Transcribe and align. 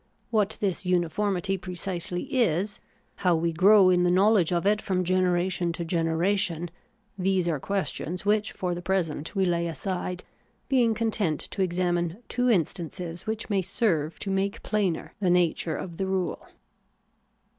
What 0.31 0.57
this 0.59 0.83
uniformity 0.83 1.59
precisely 1.59 2.23
is, 2.23 2.79
how 3.17 3.35
we 3.35 3.53
grow 3.53 3.91
in 3.91 4.01
the 4.01 4.09
knowledge 4.09 4.51
of 4.51 4.65
it 4.65 4.81
from 4.81 5.03
generation 5.03 5.71
to 5.73 5.85
generation, 5.85 6.71
these 7.19 7.47
are 7.47 7.51
THE 7.51 7.55
ETHICS 7.57 7.63
OF 7.63 7.67
BELIEF. 7.67 7.95
207 8.21 8.25
questions 8.25 8.25
which 8.25 8.51
for 8.51 8.73
the 8.73 8.81
present 8.81 9.35
we 9.35 9.45
lay 9.45 9.67
aside, 9.67 10.23
being 10.67 10.95
content 10.95 11.41
to 11.51 11.61
examine 11.61 12.17
two 12.27 12.49
instances 12.49 13.27
which 13.27 13.51
may 13.51 13.61
serve 13.61 14.17
to 14.21 14.31
make 14.31 14.63
plainer 14.63 15.13
the 15.19 15.29
nature 15.29 15.75
of 15.75 15.97
the 15.97 16.07
rule. 16.07 16.47